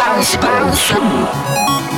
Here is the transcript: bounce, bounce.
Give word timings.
bounce, 0.00 0.36
bounce. 0.36 1.89